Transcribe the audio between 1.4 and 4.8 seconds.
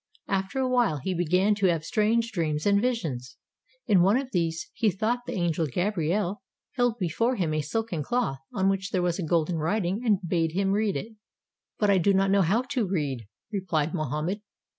to have strange dreams and visions. In one of these